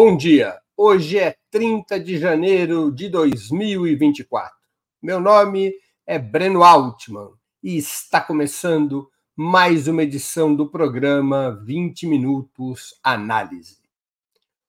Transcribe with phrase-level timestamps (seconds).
[0.00, 0.56] Bom dia.
[0.76, 4.54] Hoje é 30 de janeiro de 2024.
[5.02, 5.74] Meu nome
[6.06, 13.78] é Breno Altman e está começando mais uma edição do programa 20 Minutos Análise.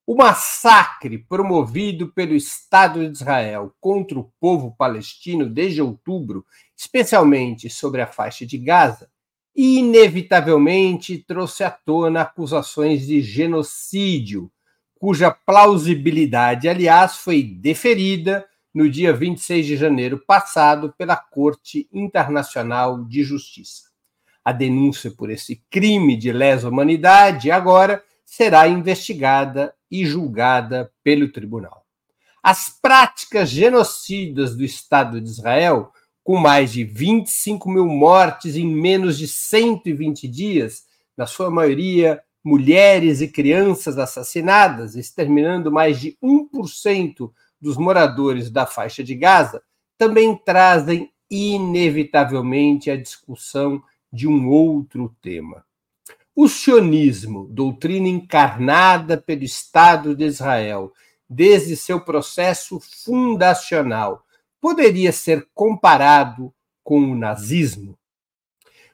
[0.03, 6.43] O massacre promovido pelo Estado de Israel contra o povo palestino desde outubro,
[6.75, 9.07] especialmente sobre a faixa de Gaza,
[9.55, 14.51] inevitavelmente trouxe à tona acusações de genocídio,
[14.99, 23.23] cuja plausibilidade, aliás, foi deferida no dia 26 de janeiro passado pela Corte Internacional de
[23.23, 23.89] Justiça.
[24.43, 31.85] A denúncia por esse crime de lesa humanidade agora será investigada e julgada pelo tribunal.
[32.43, 35.91] As práticas genocidas do Estado de Israel
[36.23, 40.83] com mais de 25 mil mortes em menos de 120 dias,
[41.17, 49.03] na sua maioria mulheres e crianças assassinadas, exterminando mais de 1% dos moradores da faixa
[49.03, 49.61] de Gaza,
[49.97, 55.63] também trazem inevitavelmente a discussão de um outro tema.
[56.33, 60.93] O sionismo, doutrina encarnada pelo Estado de Israel
[61.29, 64.25] desde seu processo fundacional,
[64.61, 67.98] poderia ser comparado com o nazismo?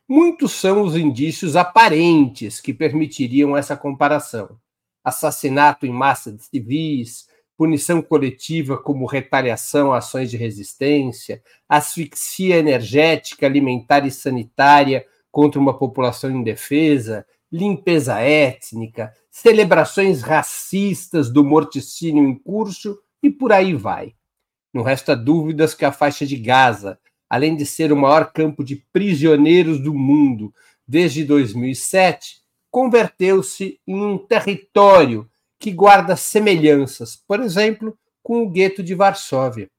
[0.07, 4.59] Muitos são os indícios aparentes que permitiriam essa comparação.
[5.03, 13.47] Assassinato em massa de civis, punição coletiva como retaliação a ações de resistência, asfixia energética,
[13.47, 22.99] alimentar e sanitária contra uma população indefesa, limpeza étnica, celebrações racistas do morticínio em curso
[23.23, 24.13] e por aí vai.
[24.71, 28.77] Não resta dúvidas que a faixa de Gaza, além de ser o maior campo de
[28.91, 30.53] prisioneiros do mundo
[30.87, 38.93] desde 2007, converteu-se em um território que guarda semelhanças, por exemplo, com o gueto de
[38.93, 39.69] Varsóvia.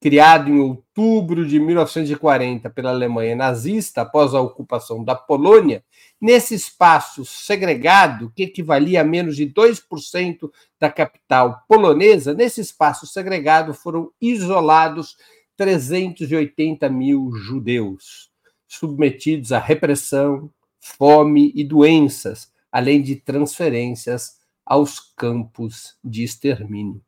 [0.00, 5.82] Criado em outubro de 1940 pela Alemanha nazista após a ocupação da Polônia,
[6.20, 13.72] nesse espaço segregado, que equivalia a menos de 2% da capital polonesa, nesse espaço segregado
[13.72, 15.16] foram isolados
[15.56, 18.30] 380 mil judeus,
[18.66, 20.50] submetidos à repressão,
[20.80, 27.00] fome e doenças, além de transferências aos campos de extermínio.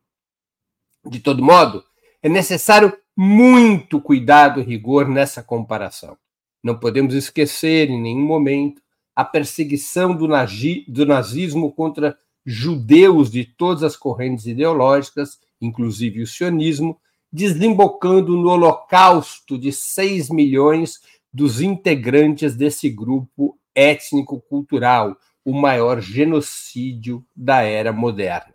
[1.04, 1.84] De todo modo,
[2.22, 6.16] é necessário muito cuidado e rigor nessa comparação.
[6.62, 8.82] Não podemos esquecer em nenhum momento
[9.14, 17.00] a perseguição do, nazismo contra judeus de todas as correntes ideológicas, inclusive o sionismo,
[17.32, 21.00] desembocando no holocausto de 6 milhões
[21.32, 28.54] dos integrantes desse grupo étnico-cultural, o maior genocídio da era moderna.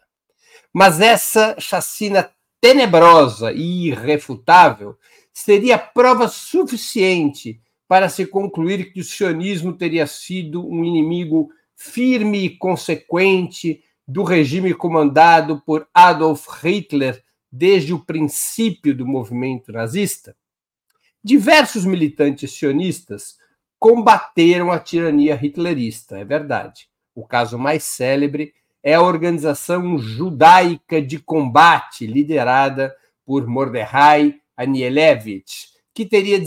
[0.74, 4.98] Mas essa chacina tenebrosa e irrefutável
[5.34, 12.58] seria prova suficiente para se concluir que o sionismo teria sido um inimigo firme e
[12.58, 20.36] consequente do regime comandado por Adolf Hitler desde o princípio do movimento nazista?
[21.24, 23.38] Diversos militantes sionistas
[23.78, 26.88] combateram a tirania hitlerista, é verdade.
[27.14, 28.54] O caso mais célebre
[28.84, 32.96] é a organização judaica de combate liderada
[33.26, 36.40] por Mordechai Anielewicz, que teria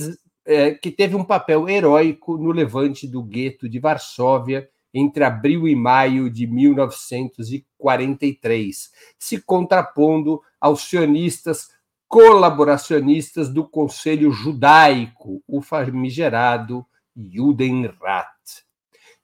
[0.47, 5.75] é, que teve um papel heróico no levante do gueto de Varsóvia entre abril e
[5.75, 11.75] maio de 1943, se contrapondo aos sionistas
[12.07, 18.29] colaboracionistas do Conselho Judaico, o famigerado Judenrat.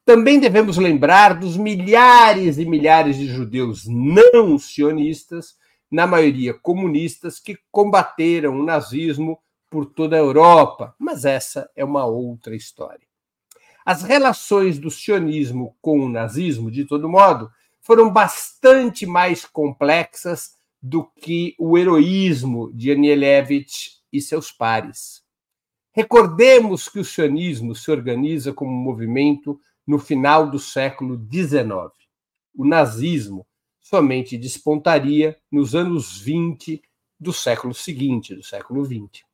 [0.04, 5.54] Também devemos lembrar dos milhares e milhares de judeus não sionistas,
[5.88, 9.38] na maioria comunistas, que combateram o nazismo
[9.70, 13.09] por toda a Europa, mas essa é uma outra história.
[13.84, 17.50] As relações do sionismo com o nazismo, de todo modo,
[17.80, 25.22] foram bastante mais complexas do que o heroísmo de Anielewicz e seus pares.
[25.92, 31.92] Recordemos que o sionismo se organiza como um movimento no final do século XIX.
[32.54, 33.46] O nazismo
[33.80, 36.80] somente despontaria nos anos 20
[37.18, 39.29] do século seguinte, do século XX.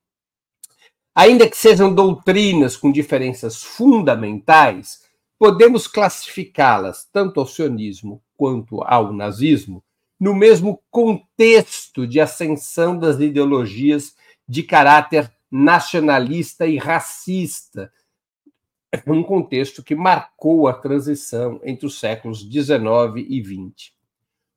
[1.18, 5.00] Ainda que sejam doutrinas com diferenças fundamentais,
[5.38, 9.82] podemos classificá-las, tanto ao sionismo quanto ao nazismo,
[10.20, 14.14] no mesmo contexto de ascensão das ideologias
[14.46, 17.90] de caráter nacionalista e racista,
[19.06, 23.90] um contexto que marcou a transição entre os séculos XIX e XX.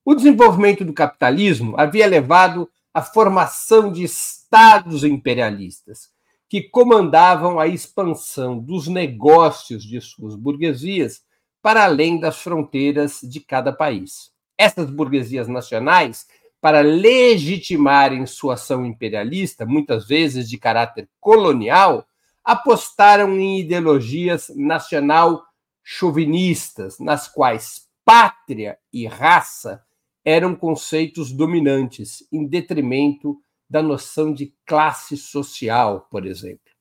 [0.03, 6.09] O desenvolvimento do capitalismo havia levado à formação de estados imperialistas,
[6.49, 11.21] que comandavam a expansão dos negócios de suas burguesias
[11.61, 14.31] para além das fronteiras de cada país.
[14.57, 16.25] Essas burguesias nacionais,
[16.59, 22.05] para legitimarem sua ação imperialista, muitas vezes de caráter colonial,
[22.43, 29.83] apostaram em ideologias nacional-chauvinistas, nas quais pátria e raça
[30.25, 36.71] eram conceitos dominantes, em detrimento da noção de classe social, por exemplo.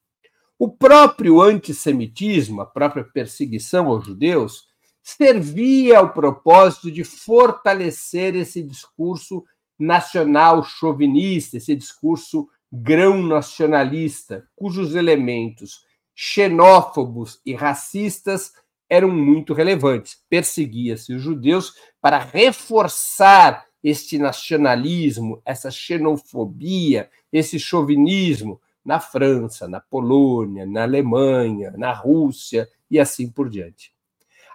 [0.58, 4.66] O próprio antissemitismo, a própria perseguição aos judeus,
[5.02, 9.44] servia ao propósito de fortalecer esse discurso
[9.78, 18.52] nacional chauvinista, esse discurso grão nacionalista, cujos elementos xenófobos e racistas
[18.90, 20.18] eram muito relevantes.
[20.28, 30.64] Perseguia-se os judeus para reforçar este nacionalismo, essa xenofobia, esse chauvinismo na França, na Polônia,
[30.66, 33.92] na Alemanha, na Rússia e assim por diante.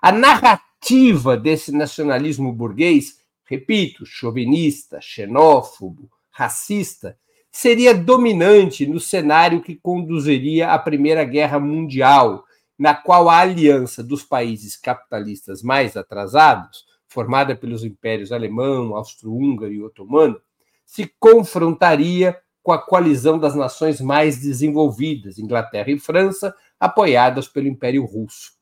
[0.02, 7.18] A narrativa desse nacionalismo burguês, repito, chauvinista, xenófobo, racista,
[7.52, 12.44] seria dominante no cenário que conduziria à Primeira Guerra Mundial,
[12.78, 19.84] na qual a aliança dos países capitalistas mais atrasados, formada pelos impérios alemão, austro-húngaro e
[19.84, 20.42] otomano,
[20.86, 28.04] se confrontaria com a coalizão das nações mais desenvolvidas, Inglaterra e França, apoiadas pelo Império
[28.04, 28.54] Russo.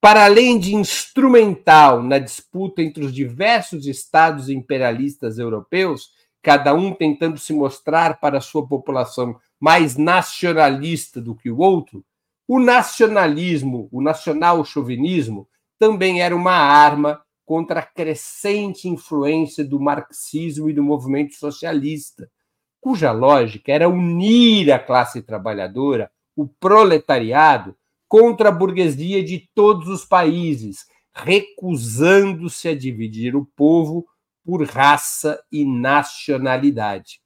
[0.00, 6.10] Para além de instrumental na disputa entre os diversos estados imperialistas europeus,
[6.42, 12.04] cada um tentando se mostrar para sua população mais nacionalista do que o outro,
[12.46, 15.48] o nacionalismo, o nacional-chauvinismo,
[15.78, 22.30] também era uma arma contra a crescente influência do marxismo e do movimento socialista,
[22.78, 27.74] cuja lógica era unir a classe trabalhadora, o proletariado,
[28.06, 34.06] contra a burguesia de todos os países, recusando-se a dividir o povo
[34.44, 37.22] por raça e nacionalidade.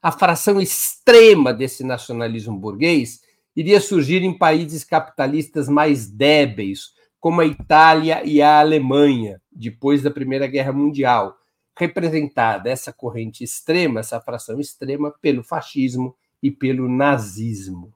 [0.00, 3.20] A fração extrema desse nacionalismo burguês
[3.54, 6.96] iria surgir em países capitalistas mais débeis,
[7.26, 11.36] como a Itália e a Alemanha, depois da Primeira Guerra Mundial,
[11.76, 17.92] representada essa corrente extrema, essa fração extrema, pelo fascismo e pelo nazismo.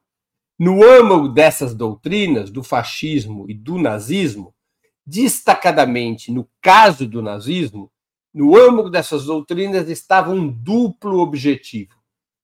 [0.59, 4.53] No âmago dessas doutrinas, do fascismo e do nazismo,
[5.07, 7.89] destacadamente no caso do nazismo,
[8.33, 11.95] no âmago dessas doutrinas estava um duplo objetivo: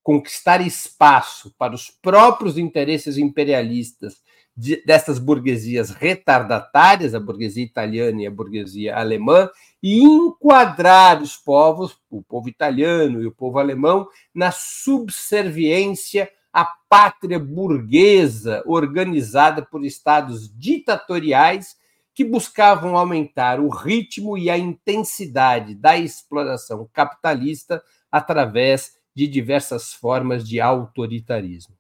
[0.01, 4.22] conquistar espaço para os próprios interesses imperialistas
[4.57, 9.50] de, dessas burguesias retardatárias, a burguesia italiana e a burguesia alemã,
[9.83, 17.38] e enquadrar os povos, o povo italiano e o povo alemão, na subserviência à pátria
[17.38, 21.75] burguesa organizada por estados ditatoriais
[22.15, 30.48] que buscavam aumentar o ritmo e a intensidade da exploração capitalista através de diversas formas
[30.48, 31.76] de autoritarismo.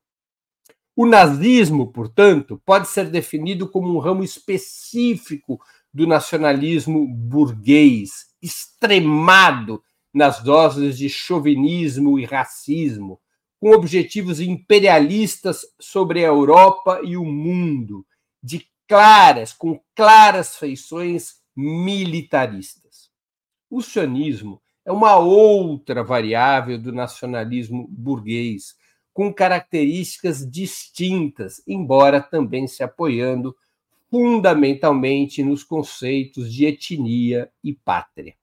[0.99, 5.61] O nazismo, portanto, pode ser definido como um ramo específico
[5.93, 13.21] do nacionalismo burguês, extremado nas doses de chauvinismo e racismo,
[13.59, 18.03] com objetivos imperialistas sobre a Europa e o mundo,
[18.41, 23.11] de claras, com claras feições militaristas.
[23.69, 28.75] O sionismo é uma outra variável do nacionalismo burguês,
[29.17, 33.55] com características distintas, embora também se apoiando
[34.11, 38.35] fundamentalmente nos conceitos de etnia e pátria.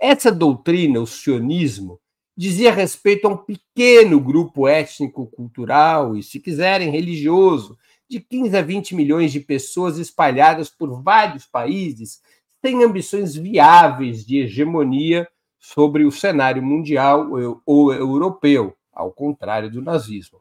[0.00, 2.00] Essa doutrina, o sionismo,
[2.34, 7.76] dizia respeito a um pequeno grupo étnico-cultural e, se quiserem, religioso,
[8.08, 12.22] de 15 a 20 milhões de pessoas espalhadas por vários países,
[12.64, 17.28] sem ambições viáveis de hegemonia sobre o cenário mundial
[17.66, 20.40] ou europeu, ao contrário do nazismo.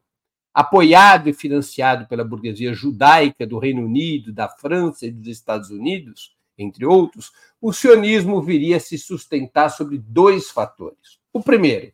[0.53, 6.33] Apoiado e financiado pela burguesia judaica do Reino Unido, da França e dos Estados Unidos,
[6.57, 11.19] entre outros, o sionismo viria a se sustentar sobre dois fatores.
[11.33, 11.91] O primeiro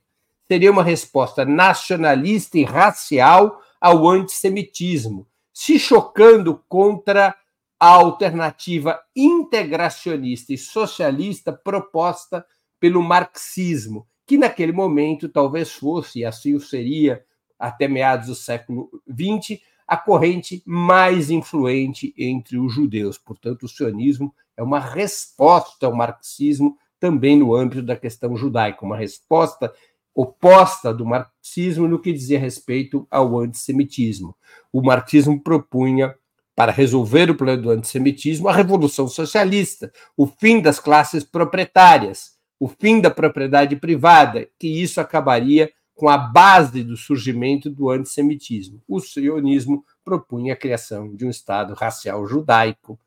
[0.48, 7.36] seria uma resposta nacionalista e racial ao antissemitismo, se chocando contra
[7.80, 12.46] a alternativa integracionista e socialista proposta
[12.80, 17.22] pelo marxismo, que naquele momento talvez fosse, e assim o seria
[17.60, 23.18] até meados do século XX, a corrente mais influente entre os judeus.
[23.18, 28.96] Portanto, o sionismo é uma resposta ao marxismo também no âmbito da questão judaica, uma
[28.96, 29.70] resposta
[30.16, 34.34] oposta do marxismo no que dizia respeito ao antissemitismo.
[34.72, 36.16] O marxismo propunha,
[36.56, 42.68] para resolver o problema do antissemitismo, a revolução socialista, o fim das classes proprietárias, o
[42.68, 48.80] fim da propriedade privada, que isso acabaria com a base do surgimento do antissemitismo.
[48.88, 53.00] O sionismo propunha a criação de um Estado racial judaico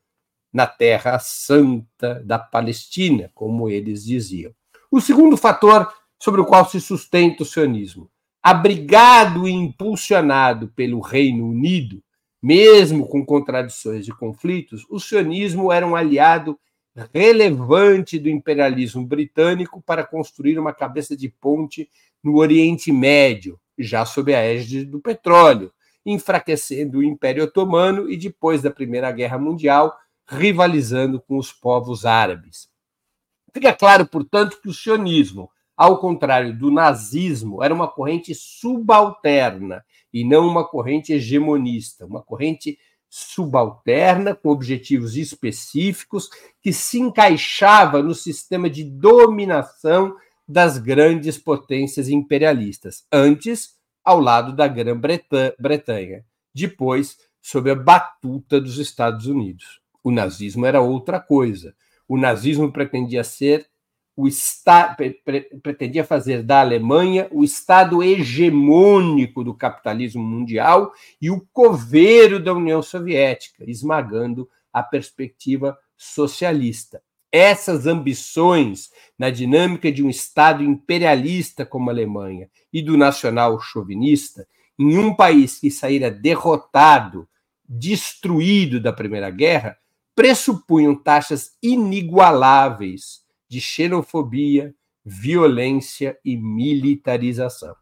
[0.52, 4.52] na Terra Santa da Palestina, como eles diziam.
[4.90, 5.88] O segundo fator
[6.20, 8.11] sobre o qual se sustenta o sionismo,
[8.42, 12.02] abrigado e impulsionado pelo Reino Unido,
[12.42, 16.58] mesmo com contradições e conflitos, o sionismo era um aliado
[17.12, 21.88] relevante do imperialismo britânico para construir uma cabeça de ponte
[22.22, 25.72] no Oriente Médio, já sob a égide do petróleo,
[26.06, 29.96] enfraquecendo o Império Otomano e, depois da Primeira Guerra Mundial,
[30.26, 32.68] rivalizando com os povos árabes.
[33.52, 40.24] Fica claro, portanto, que o sionismo, ao contrário do nazismo, era uma corrente subalterna e
[40.24, 42.78] não uma corrente hegemonista, uma corrente
[43.16, 46.28] subalterna com objetivos específicos
[46.61, 50.16] que se encaixava no sistema de dominação
[50.49, 59.26] das grandes potências imperialistas, antes ao lado da Grã-Bretanha, depois sob a batuta dos Estados
[59.26, 59.80] Unidos.
[60.02, 61.73] O nazismo era outra coisa.
[62.09, 63.68] O nazismo pretendia ser
[64.16, 64.97] o Estado
[65.62, 72.80] pretendia fazer da Alemanha o Estado hegemônico do capitalismo mundial e o coveiro da União
[72.80, 77.02] Soviética, esmagando a perspectiva socialista.
[77.30, 84.47] Essas ambições na dinâmica de um Estado imperialista como a Alemanha e do nacional chauvinista,
[84.78, 87.28] em um país que saíra derrotado,
[87.68, 89.76] destruído da Primeira Guerra,
[90.14, 93.24] pressupunham taxas inigualáveis
[93.54, 97.73] de xenofobia, violência e militarização.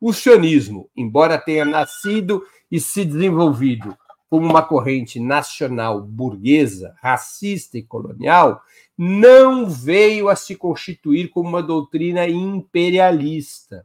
[0.00, 3.98] O sionismo, embora tenha nascido e se desenvolvido
[4.30, 8.62] como uma corrente nacional burguesa, racista e colonial,
[8.96, 13.84] não veio a se constituir como uma doutrina imperialista.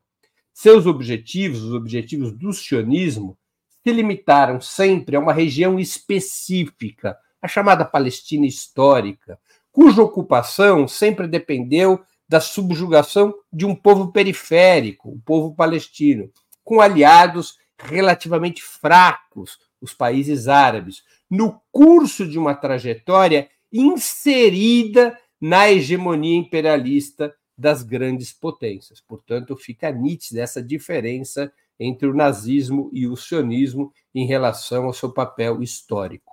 [0.53, 3.35] Seus objetivos, os objetivos do sionismo,
[3.83, 9.39] se limitaram sempre a uma região específica, a chamada Palestina histórica,
[9.73, 11.99] cuja ocupação sempre dependeu
[12.29, 16.31] da subjugação de um povo periférico, o povo palestino,
[16.63, 26.37] com aliados relativamente fracos, os países árabes, no curso de uma trajetória inserida na hegemonia
[26.37, 29.01] imperialista das grandes potências.
[29.01, 35.11] Portanto, fica nítida essa diferença entre o nazismo e o sionismo em relação ao seu
[35.11, 36.32] papel histórico.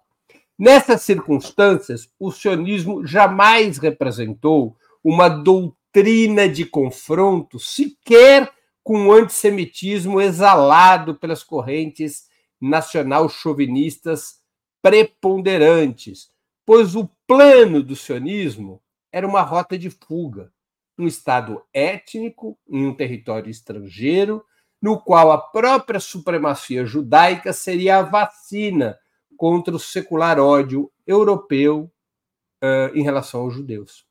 [0.60, 8.52] Nessas circunstâncias, o sionismo jamais representou uma doutrina de confronto, sequer
[8.84, 12.28] com o antissemitismo exalado pelas correntes
[12.60, 14.42] nacional-chauvinistas
[14.82, 16.28] preponderantes,
[16.66, 20.52] pois o plano do sionismo era uma rota de fuga,
[20.98, 24.44] um Estado étnico em um território estrangeiro,
[24.82, 28.98] no qual a própria supremacia judaica seria a vacina
[29.40, 31.90] contra o secular ódio europeu
[32.62, 34.04] uh, em relação aos judeus.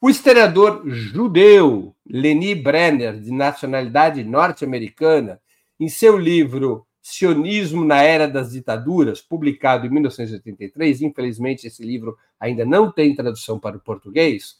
[0.00, 5.40] O historiador judeu Leni Brenner, de nacionalidade norte-americana,
[5.78, 12.64] em seu livro Sionismo na Era das Ditaduras, publicado em 1983, infelizmente esse livro ainda
[12.64, 14.56] não tem tradução para o português.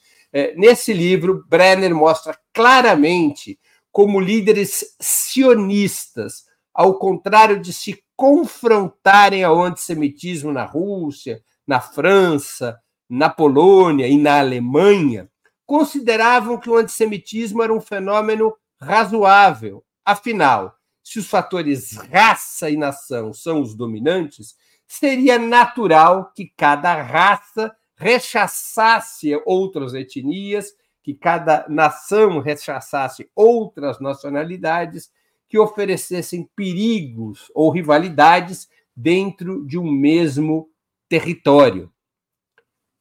[0.57, 3.59] Nesse livro, Brenner mostra claramente
[3.91, 13.29] como líderes sionistas, ao contrário de se confrontarem ao antissemitismo na Rússia, na França, na
[13.29, 15.31] Polônia e na Alemanha,
[15.67, 19.85] consideravam que o antissemitismo era um fenômeno razoável.
[20.05, 24.57] Afinal, se os fatores raça e nação são os dominantes,
[24.87, 35.11] seria natural que cada raça rechaçasse outras etnias, que cada nação rechaçasse outras nacionalidades
[35.49, 40.69] que oferecessem perigos ou rivalidades dentro de um mesmo
[41.09, 41.93] território.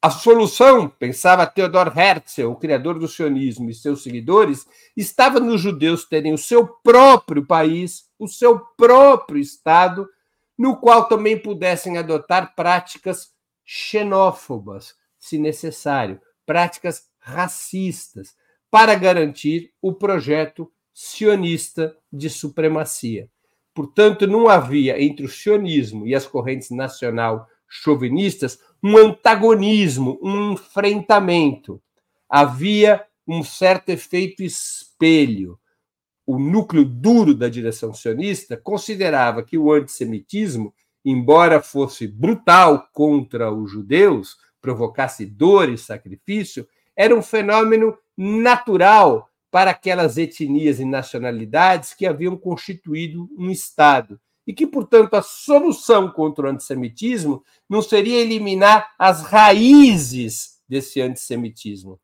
[0.00, 6.04] A solução, pensava Theodor Herzl, o criador do sionismo e seus seguidores, estava nos judeus
[6.04, 10.08] terem o seu próprio país, o seu próprio Estado,
[10.56, 13.32] no qual também pudessem adotar práticas
[13.64, 18.36] xenófobas, se necessário, práticas racistas,
[18.70, 23.28] para garantir o projeto sionista de supremacia.
[23.74, 31.82] Portanto, não havia entre o sionismo e as correntes nacional chauvinistas um antagonismo, um enfrentamento.
[32.30, 35.58] havia um certo efeito espelho.
[36.24, 40.72] O núcleo duro da direção sionista considerava que o antissemitismo,
[41.04, 49.70] embora fosse brutal contra os judeus, provocasse dor e sacrifício, era um fenômeno natural para
[49.70, 54.20] aquelas etnias e nacionalidades que haviam constituído um Estado.
[54.46, 61.98] E que, portanto, a solução contra o antissemitismo não seria eliminar as raízes desse antissemitismo,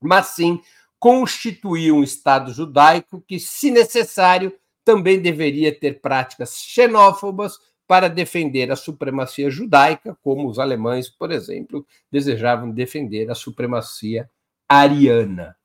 [0.00, 0.60] mas sim
[0.98, 4.52] constituir um Estado judaico que, se necessário,
[4.84, 11.86] também deveria ter práticas xenófobas para defender a supremacia judaica, como os alemães, por exemplo,
[12.10, 14.28] desejavam defender a supremacia
[14.68, 15.57] ariana.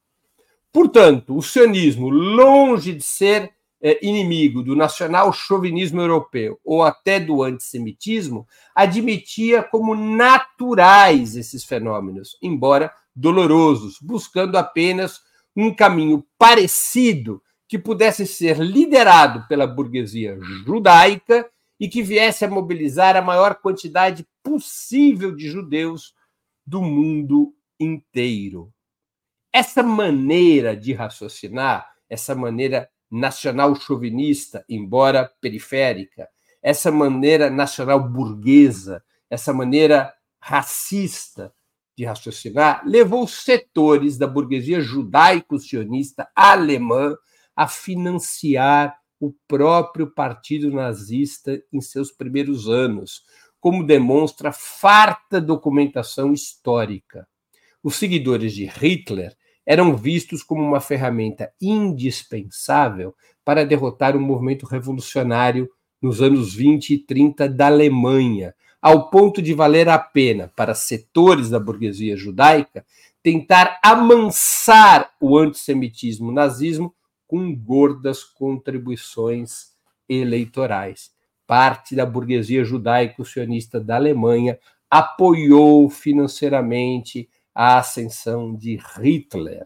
[0.73, 8.47] Portanto, o sionismo, longe de ser é, inimigo do nacional-chauvinismo europeu ou até do antissemitismo,
[8.73, 15.21] admitia como naturais esses fenômenos, embora dolorosos, buscando apenas
[15.55, 21.47] um caminho parecido que pudesse ser liderado pela burguesia judaica
[21.79, 26.15] e que viesse a mobilizar a maior quantidade possível de judeus
[26.65, 28.72] do mundo inteiro.
[29.55, 36.27] Essa maneira de raciocinar, essa maneira nacional chauvinista, embora periférica,
[36.59, 41.53] essa maneira nacional burguesa, essa maneira racista
[41.95, 47.15] de raciocinar, levou setores da burguesia judaico-sionista alemã
[47.55, 53.21] a financiar o próprio partido nazista em seus primeiros anos,
[53.59, 57.27] como demonstra farta documentação histórica.
[57.83, 65.69] Os seguidores de Hitler eram vistos como uma ferramenta indispensável para derrotar o movimento revolucionário
[66.01, 71.49] nos anos 20 e 30 da Alemanha, ao ponto de valer a pena para setores
[71.49, 72.85] da burguesia judaica
[73.23, 76.93] tentar amansar o antissemitismo nazismo
[77.25, 79.71] com gordas contribuições
[80.09, 81.11] eleitorais.
[81.47, 89.65] Parte da burguesia judaico-sionista da Alemanha apoiou financeiramente a ascensão de Hitler.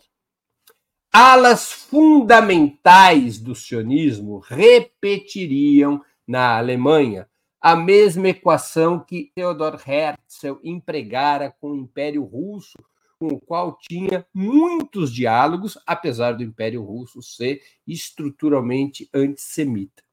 [1.12, 7.28] Alas fundamentais do sionismo repetiriam na Alemanha
[7.60, 12.78] a mesma equação que Theodor Herzl empregara com o Império Russo,
[13.19, 20.04] com o qual tinha muitos diálogos, apesar do Império Russo ser estruturalmente antissemita.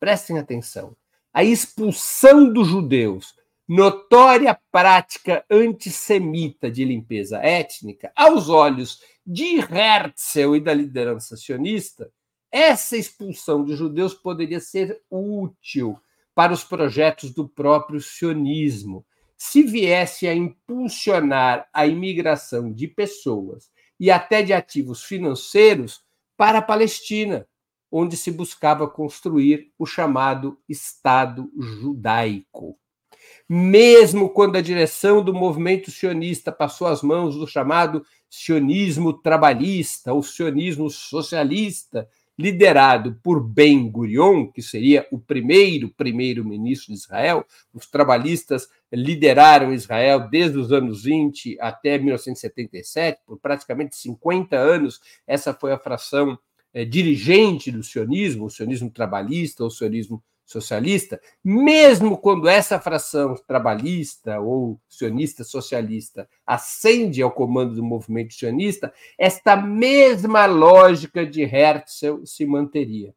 [0.00, 0.96] Prestem atenção.
[1.32, 3.34] A expulsão dos judeus
[3.74, 12.12] notória prática antissemita de limpeza étnica, aos olhos de Herzl e da liderança sionista,
[12.50, 15.98] essa expulsão de judeus poderia ser útil
[16.34, 19.06] para os projetos do próprio sionismo,
[19.38, 26.02] se viesse a impulsionar a imigração de pessoas e até de ativos financeiros
[26.36, 27.48] para a Palestina,
[27.90, 32.78] onde se buscava construir o chamado Estado judaico
[33.48, 40.22] mesmo quando a direção do movimento sionista passou às mãos do chamado sionismo trabalhista ou
[40.22, 47.44] sionismo socialista, liderado por Ben Gurion, que seria o primeiro primeiro-ministro de Israel.
[47.72, 55.00] Os trabalhistas lideraram Israel desde os anos 20 até 1977, por praticamente 50 anos.
[55.26, 56.38] Essa foi a fração
[56.72, 64.38] é, dirigente do sionismo, o sionismo trabalhista ou sionismo socialista, mesmo quando essa fração trabalhista
[64.38, 72.44] ou sionista socialista ascende ao comando do movimento sionista, esta mesma lógica de Herzl se
[72.44, 73.14] manteria.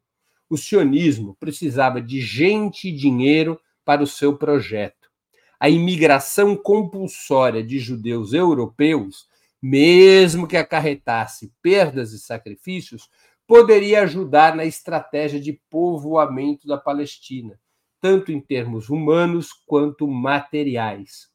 [0.48, 5.10] O sionismo precisava de gente e dinheiro para o seu projeto.
[5.58, 9.26] A imigração compulsória de judeus europeus,
[9.60, 13.08] mesmo que acarretasse perdas e sacrifícios,
[13.46, 17.58] poderia ajudar na estratégia de povoamento da Palestina,
[18.00, 21.28] tanto em termos humanos quanto materiais.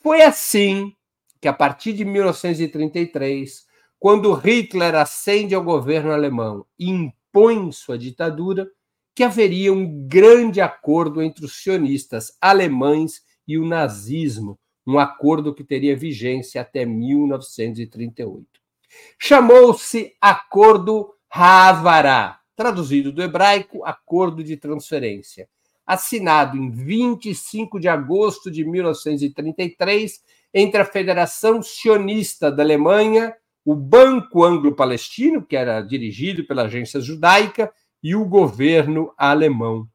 [0.00, 0.92] Foi assim
[1.40, 3.66] que, a partir de 1933,
[3.98, 8.68] quando Hitler ascende ao governo alemão e impõe sua ditadura,
[9.14, 15.64] que haveria um grande acordo entre os sionistas alemães e o nazismo, um acordo que
[15.64, 18.46] teria vigência até 1938.
[19.18, 25.46] Chamou-se Acordo Havará, traduzido do hebraico, acordo de transferência,
[25.86, 30.22] assinado em 25 de agosto de 1933
[30.54, 37.70] entre a Federação Sionista da Alemanha, o Banco Anglo-Palestino, que era dirigido pela agência judaica,
[38.02, 39.86] e o governo alemão.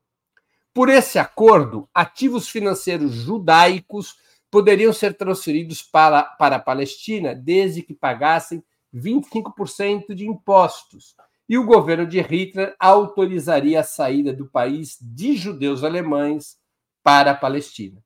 [0.71, 4.15] Por esse acordo, ativos financeiros judaicos
[4.51, 11.15] poderiam ser transferidos para, para a Palestina desde que pagassem 25% de impostos.
[11.51, 16.57] E o governo de Hitler autorizaria a saída do país de judeus alemães
[17.03, 18.01] para a Palestina.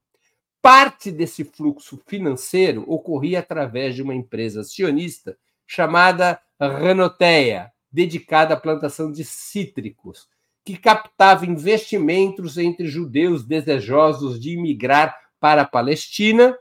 [0.63, 9.11] Parte desse fluxo financeiro ocorria através de uma empresa sionista chamada Renoteia, dedicada à plantação
[9.11, 10.27] de cítricos,
[10.65, 16.57] que captava investimentos entre judeus desejosos de imigrar para a Palestina,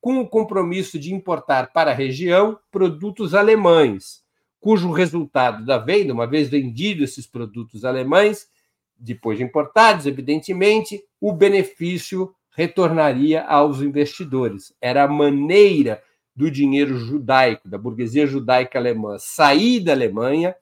[0.00, 4.22] com o compromisso de importar para a região produtos alemães,
[4.60, 8.48] cujo resultado da venda, uma vez vendidos esses produtos alemães,
[8.96, 14.74] depois de importados, evidentemente, o benefício retornaria aos investidores.
[14.80, 16.02] Era a maneira
[16.34, 20.54] do dinheiro judaico, da burguesia judaica alemã, sair da Alemanha,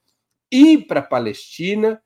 [0.51, 2.01] ir para a Palestina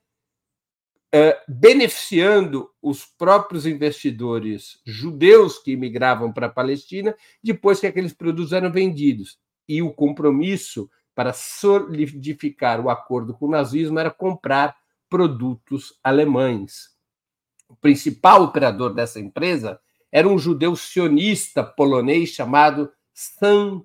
[1.13, 8.53] eh, beneficiando os próprios investidores judeus que imigravam para a Palestina depois que aqueles produtos
[8.53, 9.37] eram vendidos.
[9.67, 14.75] E o compromisso para solidificar o acordo com o nazismo era comprar
[15.09, 16.89] produtos alemães.
[17.67, 19.79] O principal operador dessa empresa
[20.11, 23.83] era um judeu sionista polonês chamado Sam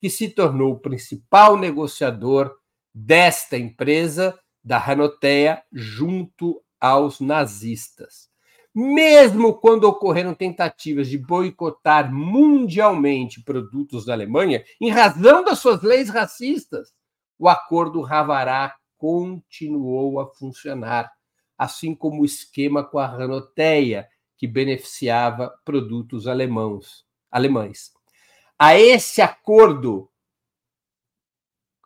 [0.00, 2.54] que se tornou o principal negociador
[2.94, 8.29] desta empresa da Hanoteia junto aos nazistas.
[8.74, 16.08] Mesmo quando ocorreram tentativas de boicotar mundialmente produtos da Alemanha, em razão das suas leis
[16.08, 16.92] racistas,
[17.38, 21.10] o acordo Havará continuou a funcionar,
[21.58, 27.90] assim como o esquema com a Hanoteia, que beneficiava produtos alemãos, alemães.
[28.58, 30.08] A esse acordo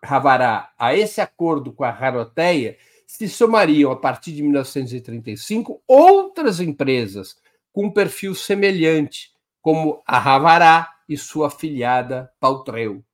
[0.03, 2.77] Havará a esse acordo com a Haroteia
[3.17, 7.37] se somariam, a partir de 1935, outras empresas
[7.73, 13.05] com um perfil semelhante, como a Havará e sua afiliada Paltreu.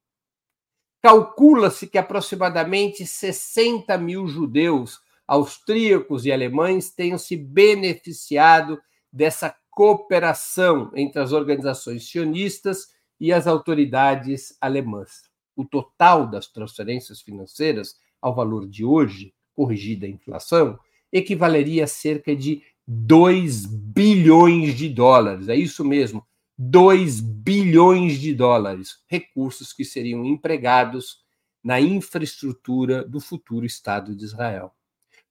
[1.03, 8.81] Calcula-se que aproximadamente 60 mil judeus austríacos e alemães tenham se beneficiado
[9.13, 17.99] dessa cooperação entre as organizações sionistas e as autoridades alemãs o total das transferências financeiras
[18.21, 20.79] ao valor de hoje, corrigida a inflação,
[21.13, 25.51] equivaleria a cerca de 2 bilhões de dólares.
[25.51, 26.25] É isso mesmo,
[26.57, 31.19] 2 bilhões de dólares, recursos que seriam empregados
[31.63, 34.73] na infraestrutura do futuro Estado de Israel.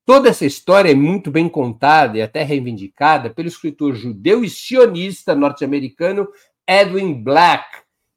[0.06, 5.34] Toda essa história é muito bem contada e até reivindicada pelo escritor judeu e sionista
[5.34, 6.28] norte-americano
[6.68, 7.66] Edwin Black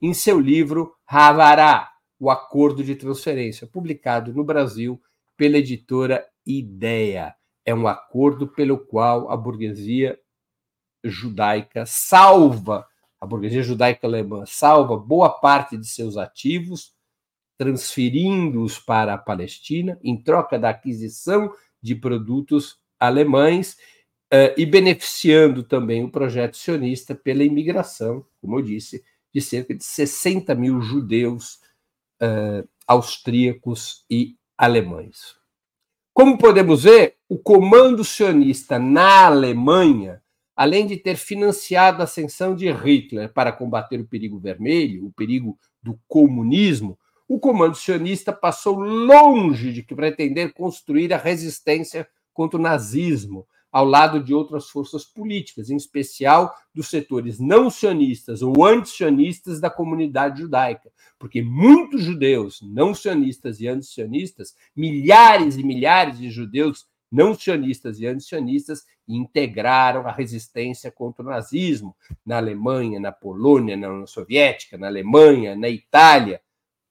[0.03, 5.01] em seu livro Havará, o acordo de transferência, publicado no Brasil
[5.37, 7.35] pela editora Ideia.
[7.65, 10.19] É um acordo pelo qual a burguesia
[11.05, 12.87] judaica salva,
[13.21, 16.93] a burguesia judaica alemã salva boa parte de seus ativos,
[17.57, 23.77] transferindo-os para a Palestina, em troca da aquisição de produtos alemães
[24.33, 29.85] uh, e beneficiando também o projeto sionista pela imigração, como eu disse, de cerca de
[29.85, 31.61] 60 mil judeus
[32.21, 35.35] uh, austríacos e alemães.
[36.15, 40.23] Como podemos ver, o comando sionista na Alemanha,
[40.55, 45.59] além de ter financiado a ascensão de Hitler para combater o perigo vermelho, o perigo
[45.83, 46.97] do comunismo,
[47.27, 54.23] o comando sionista passou longe de pretender construir a resistência contra o nazismo, ao lado
[54.23, 60.93] de outras forças políticas, em especial dos setores não sionistas ou anti-sionistas da comunidade judaica,
[61.19, 68.07] porque muitos judeus não sionistas e anti-sionistas, milhares e milhares de judeus não sionistas e
[68.07, 74.87] anti-sionistas integraram a resistência contra o nazismo na Alemanha, na Polônia, na União Soviética, na
[74.87, 76.41] Alemanha, na Itália.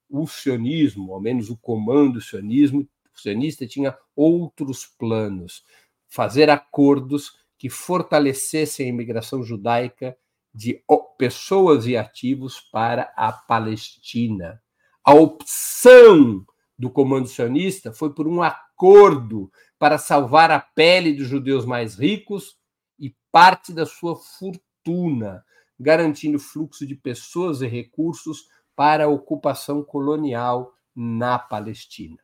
[0.10, 5.64] O sionismo, ao menos o comando sionismo, sionista tinha outros planos
[6.12, 10.16] fazer acordos que fortalecessem a imigração judaica
[10.54, 10.84] de
[11.18, 14.62] pessoas e ativos para a Palestina.
[15.06, 16.46] A opção
[16.78, 22.58] do comando sionista foi por um acordo para salvar a pele dos judeus mais ricos
[23.00, 25.46] e parte da sua fortuna,
[25.80, 32.18] garantindo fluxo de pessoas e recursos para a ocupação colonial na Palestina.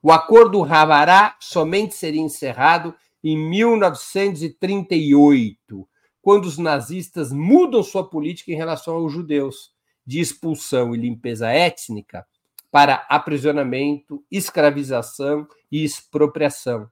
[0.00, 5.88] O acordo Havará somente seria encerrado em 1938,
[6.20, 9.72] quando os nazistas mudam sua política em relação aos judeus,
[10.06, 12.24] de expulsão e limpeza étnica
[12.70, 16.88] para aprisionamento, escravização e expropriação,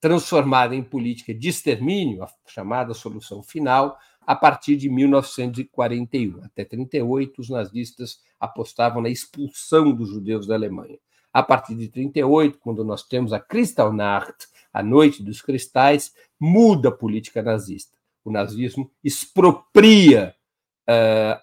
[0.00, 6.44] transformada em política de extermínio, a chamada solução final, a partir de 1941.
[6.44, 10.98] Até 38, os nazistas apostavam na expulsão dos judeus da Alemanha.
[11.32, 16.92] A partir de 38, quando nós temos a Kristallnacht, a Noite dos Cristais, muda a
[16.92, 17.96] política nazista.
[18.24, 20.34] O nazismo expropria
[20.88, 21.40] uh,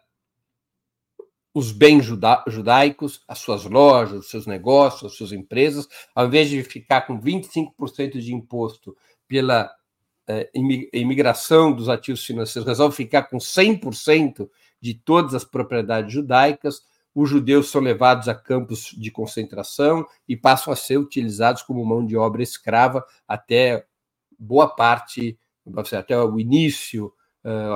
[1.56, 6.50] os bens juda judaicos, as suas lojas, os seus negócios, as suas empresas, ao invés
[6.50, 8.95] de ficar com 25% de imposto
[9.26, 9.71] pela
[10.28, 10.50] eh,
[10.93, 14.50] imigração dos ativos financeiros, resolve ficar com 100%
[14.82, 16.82] de todas as propriedades judaicas,
[17.15, 22.06] os judeus são levados a campos de concentração e passam a ser utilizados como mão
[22.06, 23.86] de obra escrava até
[24.38, 25.39] boa parte,
[25.97, 27.13] até o início,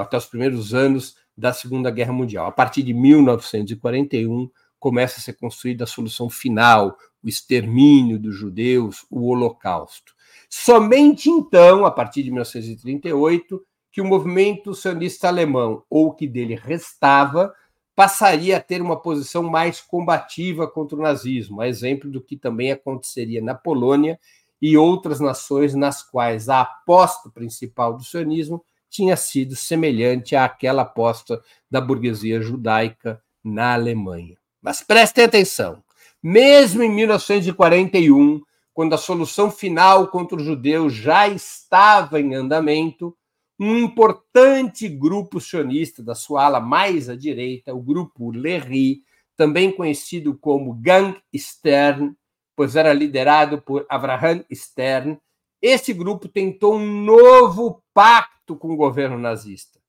[0.01, 2.47] até os primeiros anos da Segunda Guerra Mundial.
[2.47, 9.05] A partir de 1941, começa a ser construída a solução final, o extermínio dos judeus,
[9.09, 10.13] o Holocausto.
[10.49, 16.55] Somente então, a partir de 1938, que o movimento sionista alemão, ou o que dele
[16.55, 17.53] restava,
[17.99, 22.71] passaria a ter uma posição mais combativa contra o nazismo, a exemplo do que também
[22.71, 24.17] aconteceria na Polônia
[24.61, 31.43] e outras nações nas quais a aposta principal do sionismo tinha sido semelhante àquela aposta
[31.69, 34.37] da burguesia judaica na Alemanha.
[34.61, 35.83] Mas prestem atenção:
[36.23, 38.41] mesmo em 1941,
[38.73, 43.13] quando a solução final contra os judeus já estava em andamento,
[43.59, 49.03] um importante grupo sionista da sua ala mais à direita, o grupo Lehi,
[49.35, 52.15] também conhecido como Gang Stern,
[52.55, 55.19] pois era liderado por Avraham Stern,
[55.61, 59.79] esse grupo tentou um novo pacto com o governo nazista.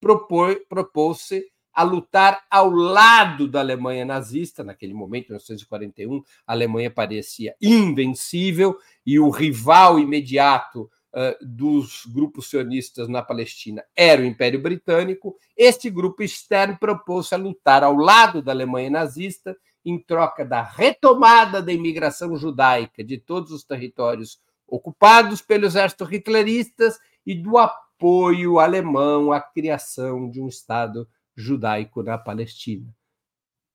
[0.00, 7.54] Propôs-se a lutar ao lado da Alemanha nazista, naquele momento, em 1941, a Alemanha parecia
[7.60, 10.90] invencível e o rival imediato
[11.40, 15.36] dos grupos sionistas na Palestina era o Império Britânico.
[15.56, 21.62] Este grupo externo propôs-se a lutar ao lado da Alemanha nazista em troca da retomada
[21.62, 26.94] da imigração judaica de todos os territórios ocupados pelo exército hitlerista
[27.26, 32.94] e do apoio alemão à criação de um Estado judaico na Palestina.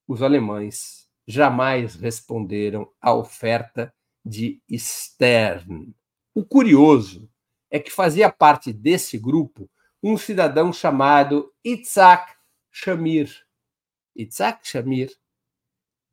[0.07, 3.93] Os alemães jamais responderam à oferta
[4.23, 5.93] de Stern.
[6.37, 7.29] O curioso
[7.71, 9.71] é que fazia parte desse grupo
[10.03, 12.33] um cidadão chamado Itzhak
[12.69, 13.33] Shamir.
[14.13, 15.15] Itzhak Shamir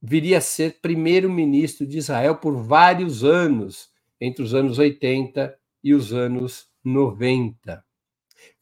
[0.01, 6.13] viria a ser primeiro-ministro de Israel por vários anos entre os anos 80 e os
[6.13, 7.85] anos 90.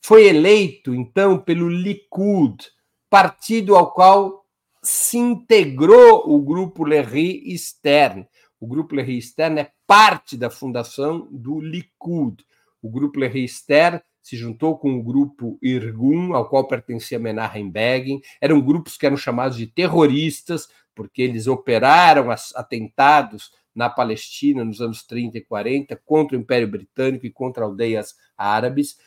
[0.01, 2.71] Foi eleito, então, pelo Likud,
[3.11, 4.47] partido ao qual
[4.83, 8.27] se integrou o grupo Lerry Stern.
[8.61, 12.45] O grupo Lerry Stern é parte da fundação do Likud.
[12.83, 18.21] O grupo Lerry Stern se juntou com o grupo Irgun, ao qual pertencia Menachem Begin.
[18.39, 25.05] Eram grupos que eram chamados de terroristas, porque eles operaram atentados na Palestina nos anos
[25.05, 28.99] 30 e 40 contra o Império Britânico e contra aldeias árabes.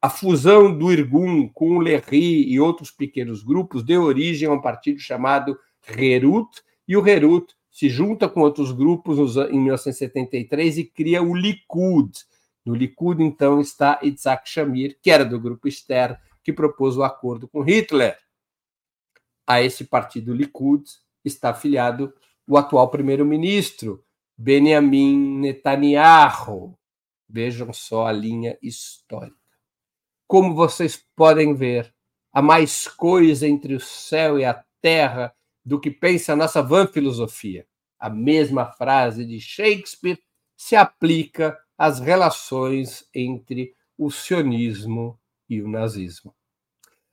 [0.00, 4.60] A fusão do Irgun com o Lerri e outros pequenos grupos deu origem a um
[4.60, 5.58] partido chamado
[5.98, 6.48] Herut,
[6.86, 12.12] e o Herut se junta com outros grupos em 1973 e cria o Likud.
[12.62, 16.14] No Likud, então, está Itzhak Shamir, que era do grupo Stern,
[16.44, 18.18] que propôs o acordo com Hitler.
[19.46, 20.84] A esse partido Likud
[21.24, 22.12] está afiliado
[22.46, 24.04] o atual primeiro-ministro,
[24.36, 26.78] Benjamin Netanyahu.
[27.26, 29.38] Vejam só a linha histórica.
[30.26, 31.90] Como vocês podem ver,
[32.30, 36.86] há mais coisa entre o céu e a terra do que pensa a nossa vã
[36.86, 37.66] filosofia.
[38.00, 40.18] A mesma frase de Shakespeare
[40.56, 46.34] se aplica às relações entre o sionismo e o nazismo.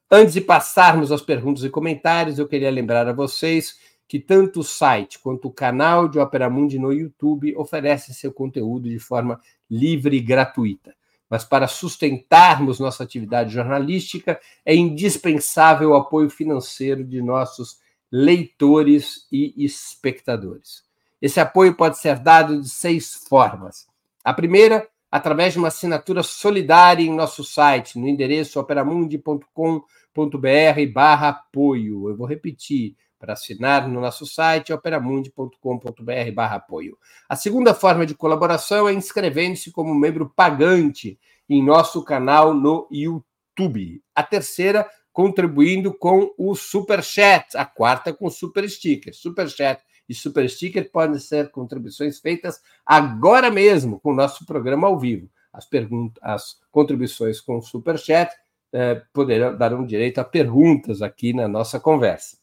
[0.10, 4.64] Antes de passarmos às perguntas e comentários, eu queria lembrar a vocês que tanto o
[4.64, 10.16] site quanto o canal de Opera Mundi no YouTube oferecem seu conteúdo de forma livre
[10.16, 10.96] e gratuita.
[11.30, 17.80] Mas para sustentarmos nossa atividade jornalística, é indispensável o apoio financeiro de nossos
[18.12, 20.84] leitores e espectadores.
[21.22, 23.88] Esse apoio pode ser dado de seis formas.
[24.24, 32.10] A primeira, através de uma assinatura solidária em nosso site, no endereço operamundi.com.br apoio.
[32.10, 36.98] Eu vou repetir, para assinar no nosso site operamundi.com.br apoio.
[37.28, 44.02] A segunda forma de colaboração é inscrevendo-se como membro pagante em nosso canal no YouTube.
[44.14, 47.58] A terceira, contribuindo com o Super Chat.
[47.58, 49.16] A quarta, com Super Sticker.
[49.16, 54.88] Super Chat e Super Sticker podem ser contribuições feitas agora mesmo com o nosso programa
[54.88, 55.28] ao vivo.
[55.52, 58.32] As, perguntas, as contribuições com o Super Chat
[58.72, 62.38] é, poderão darão direito a perguntas aqui na nossa conversa.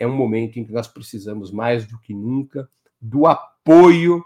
[0.00, 4.24] é um momento em que nós precisamos mais do que nunca do apoio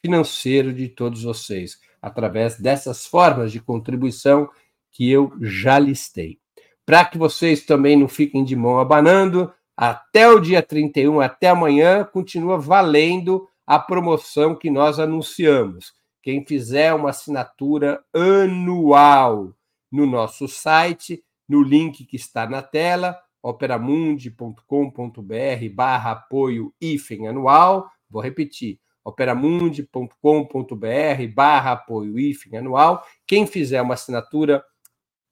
[0.00, 4.48] financeiro de todos vocês, através dessas formas de contribuição
[4.90, 6.40] que eu já listei.
[6.84, 12.04] Para que vocês também não fiquem de mão abanando, até o dia 31, até amanhã,
[12.04, 15.92] continua valendo a promoção que nós anunciamos.
[16.22, 19.54] Quem fizer uma assinatura anual
[19.90, 27.90] no nosso site, no link que está na tela, operamundi.com.br barra apoio IFEM anual.
[28.08, 33.04] Vou repetir, operamundi.com.br barra apoio IFEM anual.
[33.26, 34.62] Quem fizer uma assinatura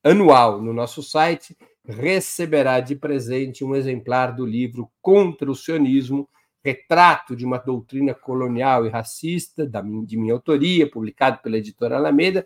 [0.08, 6.28] anual no nosso site receberá de presente um exemplar do livro Contra o Sionismo,
[6.62, 12.44] retrato de uma doutrina colonial e racista, de minha autoria, publicado pela editora Alameda,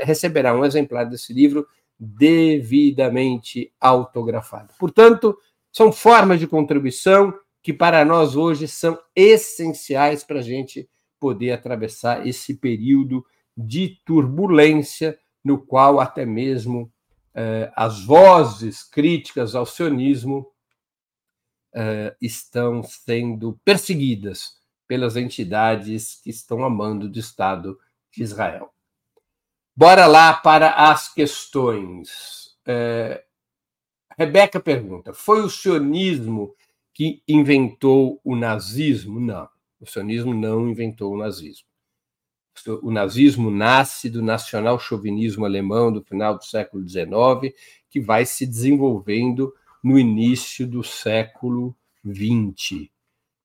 [0.00, 1.66] receberá um exemplar desse livro
[1.98, 4.72] devidamente autografado.
[4.78, 5.36] Portanto,
[5.70, 10.88] são formas de contribuição que para nós hoje são essenciais para a gente
[11.20, 13.24] poder atravessar esse período
[13.56, 16.90] de turbulência no qual até mesmo
[17.40, 20.50] eh, as vozes críticas ao sionismo
[21.72, 24.56] eh, estão sendo perseguidas
[24.88, 27.78] pelas entidades que estão amando do Estado
[28.10, 28.74] de Israel.
[29.76, 32.56] Bora lá para as questões.
[32.66, 33.24] É,
[34.18, 36.56] Rebeca pergunta: foi o sionismo
[36.92, 39.20] que inventou o nazismo?
[39.20, 39.48] Não,
[39.78, 41.67] o sionismo não inventou o nazismo.
[42.82, 47.54] O nazismo nasce do nacional-chauvinismo alemão do final do século XIX,
[47.90, 52.88] que vai se desenvolvendo no início do século XX.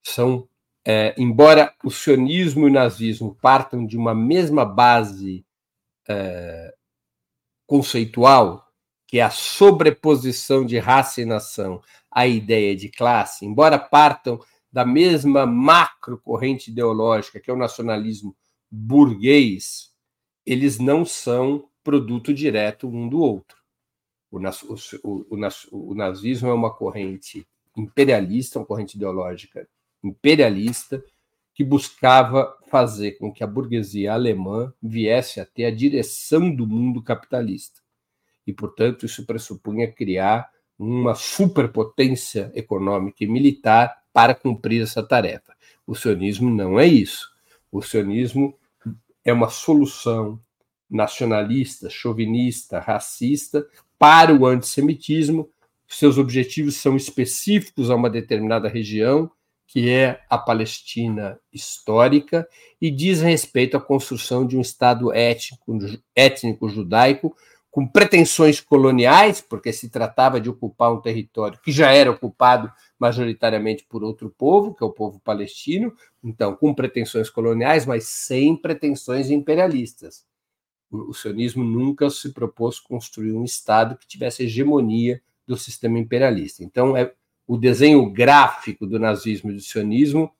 [0.02, 0.48] São,
[0.86, 5.46] é, embora o sionismo e o nazismo partam de uma mesma base
[6.08, 6.74] é,
[7.66, 8.68] conceitual,
[9.08, 14.40] que é a sobreposição de raça e nação à ideia de classe, embora partam
[14.72, 18.36] da mesma macro corrente ideológica, que é o nacionalismo
[18.76, 19.92] burguês,
[20.44, 23.56] eles não são produto direto um do outro.
[24.32, 29.70] O, o, o, o nazismo é uma corrente imperialista, uma corrente ideológica
[30.04, 31.06] imperialista,
[31.54, 37.04] que buscava fazer com que a burguesia alemã viesse a ter a direção do mundo
[37.04, 37.80] capitalista.
[38.46, 45.54] E, portanto, isso pressupunha criar uma superpotência econômica e militar para cumprir essa tarefa.
[45.86, 47.32] O sionismo não é isso.
[47.72, 48.58] O sionismo
[49.24, 50.40] é uma solução
[50.90, 53.66] nacionalista, chauvinista, racista
[53.98, 55.50] para o antissemitismo.
[55.88, 59.32] Seus objetivos são específicos a uma determinada região
[59.74, 62.48] que é a Palestina histórica,
[62.80, 65.76] e diz respeito à construção de um Estado étnico,
[66.16, 67.36] étnico judaico
[67.72, 72.72] com pretensões coloniais, porque se tratava de ocupar um território que já era ocupado
[73.04, 78.56] majoritariamente por outro povo, que é o povo palestino, então com pretensões coloniais, mas sem
[78.56, 80.26] pretensões imperialistas.
[80.90, 86.64] O, sionismo nunca se propôs construir um Estado que tivesse hegemonia do sistema imperialista.
[86.64, 87.14] Então, é,
[87.46, 90.32] o desenho gráfico do nazismo e do sionismo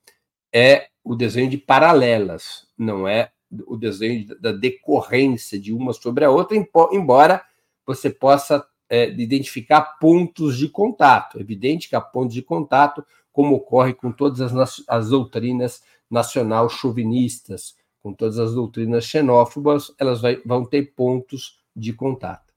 [0.54, 3.34] é o desenho de paralelas, não é
[3.68, 6.56] o desenho da decorrência de uma sobre a outra,
[6.94, 7.44] embora
[7.86, 11.40] você possa é, identificar pontos de contato.
[11.40, 15.82] É evidente que há pontos de contato, como ocorre com todas as, as doutrinas
[16.12, 22.54] nacional-chauvinistas, com todas as doutrinas xenófobas, elas vai, vão ter pontos de contato.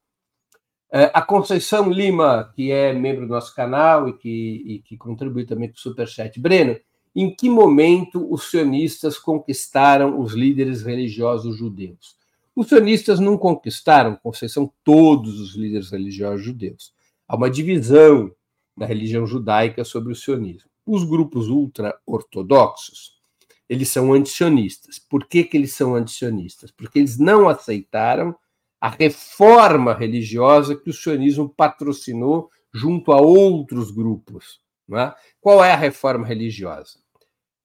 [0.93, 5.47] É, a Conceição Lima, que é membro do nosso canal e que, e que contribui
[5.47, 6.39] também com o Superchat.
[6.39, 6.79] Breno,
[7.15, 12.15] em que momento os sionistas conquistaram os líderes religiosos judeus?
[12.57, 16.91] Os sionistas não conquistaram, Conceição, todos os líderes religiosos judeus.
[17.29, 18.35] Há uma divisão
[18.75, 20.71] da religião judaica sobre o sionismo.
[20.87, 23.21] Os grupos ultra-ortodoxos,
[23.69, 24.99] eles são antisionistas.
[24.99, 26.71] Por que, que eles são antisionistas?
[26.71, 28.35] Porque eles não aceitaram
[28.81, 34.63] a reforma religiosa que o sionismo patrocinou junto a outros grupos.
[34.95, 35.15] É?
[35.43, 37.01] Qual é a reforma religiosa?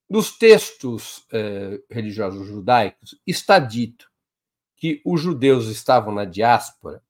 [0.10, 4.11] Nos textos eh, religiosos judaicos está dito
[4.82, 7.04] que os judeus estavam na diáspora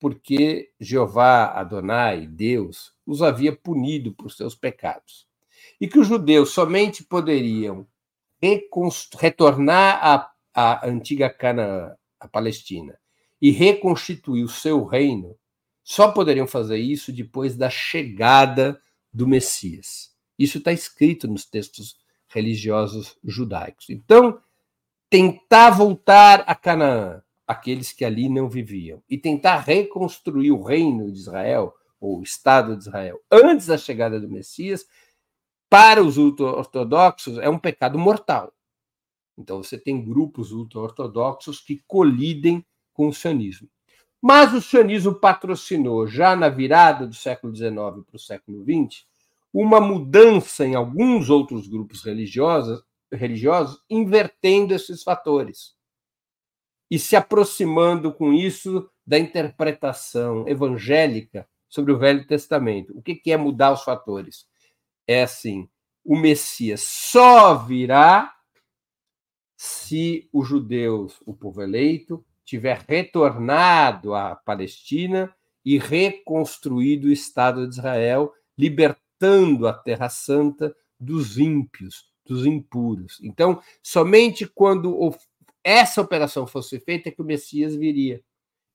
[0.00, 5.28] porque Jeová, Adonai, Deus, os havia punido por seus pecados.
[5.80, 7.86] E que os judeus somente poderiam
[9.16, 12.98] retornar à, à antiga Canaã, a Palestina,
[13.40, 15.38] e reconstituir o seu reino,
[15.84, 20.10] só poderiam fazer isso depois da chegada do Messias.
[20.36, 21.96] Isso está escrito nos textos
[22.26, 23.90] religiosos judaicos.
[23.90, 24.42] Então,
[25.12, 31.18] tentar voltar a Canaã, aqueles que ali não viviam, e tentar reconstruir o reino de
[31.18, 34.86] Israel, ou o Estado de Israel, antes da chegada do Messias,
[35.68, 38.54] para os ultra-ortodoxos é um pecado mortal.
[39.36, 43.68] Então você tem grupos ultra-ortodoxos que colidem com o sionismo.
[44.18, 49.04] Mas o sionismo patrocinou, já na virada do século XIX para o século XX,
[49.52, 52.82] uma mudança em alguns outros grupos religiosos,
[53.12, 55.74] religiosos invertendo esses fatores
[56.90, 62.96] e se aproximando com isso da interpretação evangélica sobre o Velho Testamento.
[62.96, 64.46] O que é mudar os fatores?
[65.06, 65.68] É assim:
[66.04, 68.34] o Messias só virá
[69.56, 75.34] se os judeus, o povo eleito, tiver retornado à Palestina
[75.64, 83.18] e reconstruído o Estado de Israel, libertando a Terra Santa dos ímpios, dos impuros.
[83.22, 85.14] Então, somente quando
[85.64, 88.22] essa operação fosse feita, é que o Messias viria.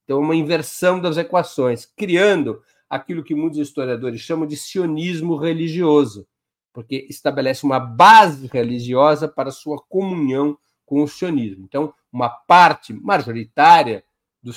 [0.03, 6.25] Então, uma inversão das equações, criando aquilo que muitos historiadores chamam de sionismo religioso,
[6.71, 11.65] porque estabelece uma base religiosa para sua comunhão com o sionismo.
[11.65, 14.03] Então, uma parte majoritária
[14.41, 14.51] do,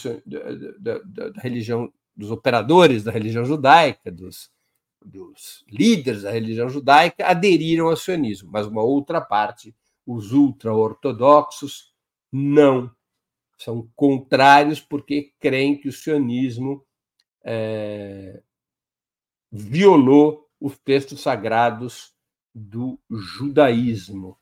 [0.78, 4.50] da, da, da, religião, dos operadores da religião judaica, dos,
[5.04, 9.74] dos líderes da religião judaica, aderiram ao sionismo, mas uma outra parte,
[10.06, 11.92] os ultra-ortodoxos,
[12.30, 12.90] não.
[13.58, 16.84] São contrários porque creem que o sionismo
[17.44, 18.42] é,
[19.50, 22.14] violou os textos sagrados
[22.54, 24.36] do judaísmo.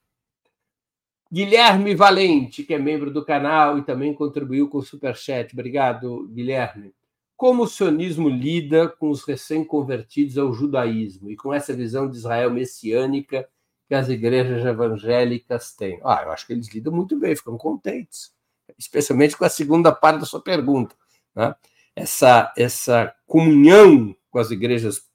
[1.31, 5.53] Guilherme Valente, que é membro do canal e também contribuiu com o Superchat.
[5.53, 6.95] Obrigado, Guilherme.
[7.39, 12.51] Como o sionismo lida com os recém-convertidos ao judaísmo e com essa visão de Israel
[12.51, 13.49] messiânica
[13.87, 16.01] que as igrejas evangélicas têm?
[16.03, 18.33] Ah, eu acho que eles lidam muito bem, ficam contentes,
[18.77, 20.97] especialmente com a segunda parte da sua pergunta.
[21.33, 21.55] Né?
[21.95, 25.07] Essa, essa comunhão com as igrejas,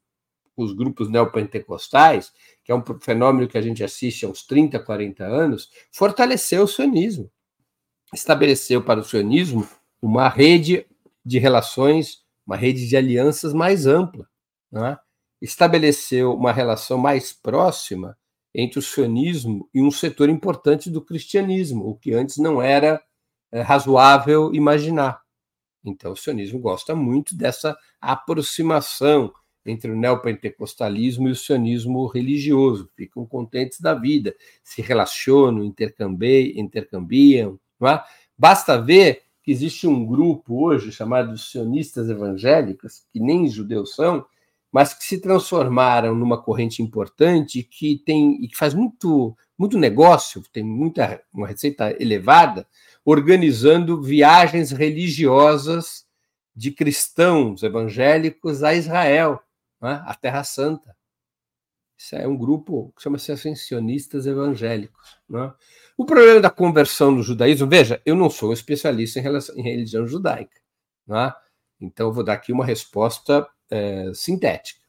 [0.56, 2.32] com os grupos neopentecostais,
[2.64, 6.68] que é um fenômeno que a gente assiste há uns 30, 40 anos, fortaleceu o
[6.70, 7.30] sionismo.
[8.14, 9.68] Estabeleceu para o sionismo
[10.02, 10.86] uma rede
[11.26, 14.28] de relações, uma rede de alianças mais ampla.
[14.72, 14.98] Né?
[15.42, 18.18] Estabeleceu uma relação mais próxima
[18.54, 23.02] entre o sionismo e um setor importante do cristianismo, o que antes não era
[23.52, 25.22] é, razoável imaginar.
[25.84, 29.34] Então, o sionismo gosta muito dessa aproximação
[29.66, 32.90] entre o neopentecostalismo e o sionismo religioso.
[32.96, 38.02] Ficam contentes da vida, se relacionam, intercambiam, é?
[38.38, 44.26] Basta ver que existe um grupo hoje chamado sionistas evangélicos, que nem judeus são,
[44.72, 50.44] mas que se transformaram numa corrente importante que tem e que faz muito muito negócio,
[50.52, 52.68] tem muita uma receita elevada,
[53.06, 56.06] organizando viagens religiosas
[56.56, 59.40] de cristãos evangélicos a Israel,
[59.82, 60.96] né, a Terra Santa.
[61.98, 65.18] Isso é um grupo que chama-se ascensionistas evangélicos.
[65.30, 65.54] Né?
[65.98, 70.08] O problema da conversão no judaísmo, veja, eu não sou especialista em, relação, em religião
[70.08, 70.60] judaica,
[71.08, 71.34] né?
[71.80, 74.82] então vou dar aqui uma resposta é, sintética.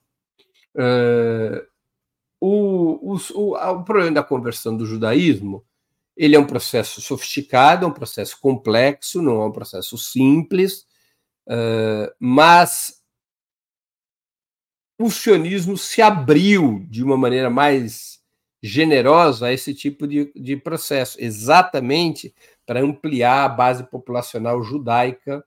[0.77, 1.67] É,
[2.41, 5.65] o, o, o, o, problema da conversão do judaísmo
[6.17, 10.87] ele é um processo sofisticado, é um processo complexo, não é um processo simples,
[11.49, 13.04] é, mas
[14.99, 18.21] o sionismo se abriu de uma maneira mais
[18.63, 22.35] generosa a esse tipo de, de processo, exatamente
[22.65, 25.45] para ampliar a base populacional judaica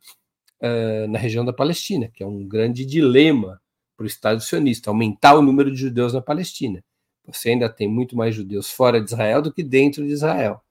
[0.61, 3.59] uh, na região da Palestina, que é um grande dilema
[3.95, 6.83] para o Estado sionista, aumentar o número de judeus na Palestina.
[7.25, 10.61] Você ainda tem muito mais judeus fora de Israel do que dentro de Israel.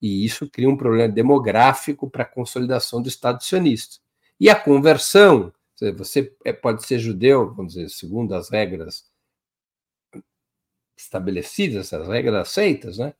[0.00, 3.96] E isso cria um problema demográfico para a consolidação do Estado sionista.
[4.40, 5.52] E a conversão,
[5.96, 9.04] você é, pode ser judeu, vamos dizer, segundo as regras
[10.96, 13.14] estabelecidas, essas regras aceitas, né?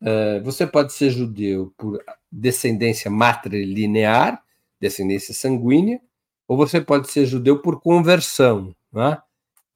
[0.00, 4.42] Uh, você pode ser judeu por descendência matrilinear,
[4.80, 6.00] descendência sanguínea,
[6.46, 8.74] ou você pode ser judeu por conversão.
[8.92, 9.20] Né?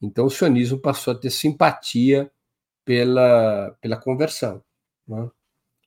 [0.00, 2.30] Então, o sionismo passou a ter simpatia
[2.84, 4.62] pela, pela conversão.
[5.06, 5.28] Né?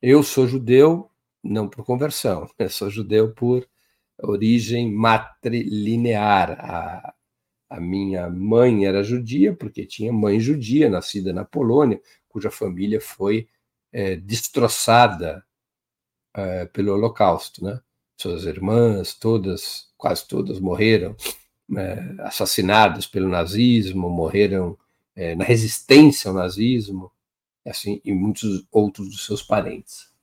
[0.01, 1.09] Eu sou judeu
[1.41, 3.67] não por conversão, eu sou judeu por
[4.21, 6.57] origem matrilinear.
[6.59, 7.13] A,
[7.69, 13.47] a minha mãe era judia, porque tinha mãe judia, nascida na Polônia, cuja família foi
[13.91, 15.43] é, destroçada
[16.33, 17.63] é, pelo Holocausto.
[17.63, 17.79] Né?
[18.17, 21.15] Suas irmãs, todas, quase todas, morreram
[21.75, 24.77] é, assassinadas pelo nazismo, morreram
[25.15, 27.11] é, na resistência ao nazismo,
[27.65, 30.13] assim, e muitos outros dos seus parentes.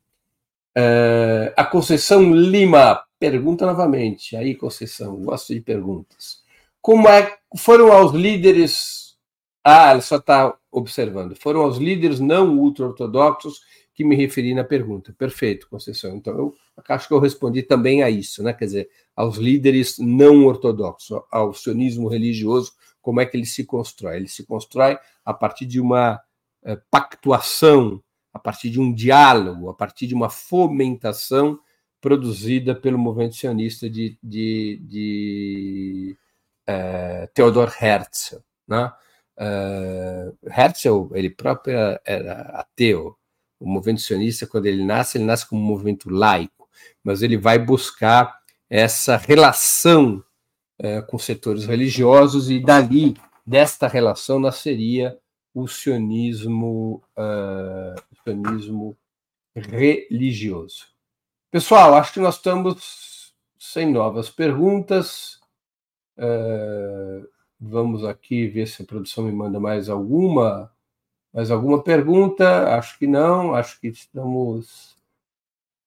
[0.76, 4.36] É, a Conceição Lima pergunta novamente.
[4.36, 6.42] Aí, Conceição, gosto de perguntas.
[6.80, 9.16] Como é, foram aos líderes.
[9.64, 11.36] Ah, ela só está observando.
[11.36, 13.60] Foram aos líderes não ultra-ortodoxos
[13.94, 15.14] que me referi na pergunta.
[15.16, 16.16] Perfeito, Conceição.
[16.16, 16.54] Então, eu
[16.88, 18.52] acho que eu respondi também a isso, né?
[18.52, 24.16] Quer dizer, aos líderes não ortodoxos, ao sionismo religioso, como é que ele se constrói?
[24.16, 26.20] Ele se constrói a partir de uma
[26.64, 28.02] é, pactuação,
[28.32, 31.58] a partir de um diálogo, a partir de uma fomentação
[32.00, 36.16] produzida pelo movimento sionista de, de, de
[36.66, 38.38] é, Theodor Herzl.
[38.66, 38.92] Né?
[39.38, 43.16] Uh, Herzl, ele próprio era ateu.
[43.60, 46.68] O movimento sionista, quando ele nasce, ele nasce como um movimento laico,
[47.04, 48.36] mas ele vai buscar
[48.68, 50.24] essa relação
[50.80, 53.14] uh, com setores religiosos e dali,
[53.46, 55.16] desta relação, nasceria
[55.54, 58.96] o sionismo, uh, o sionismo
[59.54, 60.86] religioso.
[61.50, 65.40] Pessoal, acho que nós estamos sem novas perguntas.
[66.16, 67.28] Uh,
[67.60, 70.72] vamos aqui ver se a produção me manda mais alguma,
[71.32, 72.74] mais alguma pergunta.
[72.76, 73.54] Acho que não.
[73.54, 74.96] Acho que estamos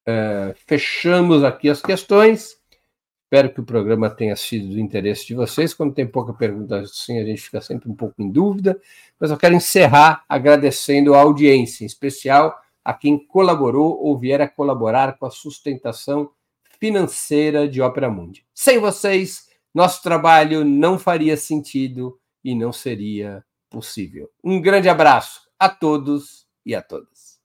[0.07, 2.61] uh, fechamos aqui as questões.
[3.36, 5.74] Espero que o programa tenha sido do interesse de vocês.
[5.74, 8.80] Quando tem pouca pergunta assim, a gente fica sempre um pouco em dúvida.
[9.20, 14.48] Mas eu quero encerrar agradecendo a audiência, em especial a quem colaborou ou vier a
[14.48, 16.30] colaborar com a sustentação
[16.80, 18.46] financeira de Ópera Mundi.
[18.54, 24.30] Sem vocês, nosso trabalho não faria sentido e não seria possível.
[24.42, 27.38] Um grande abraço a todos e a todas.